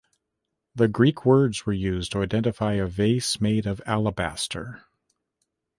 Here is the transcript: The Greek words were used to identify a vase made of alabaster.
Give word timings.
The 0.73 0.87
Greek 0.87 1.27
words 1.27 1.67
were 1.67 1.73
used 1.73 2.11
to 2.13 2.23
identify 2.23 2.73
a 2.73 2.87
vase 2.87 3.39
made 3.39 3.67
of 3.67 3.83
alabaster. 3.85 4.83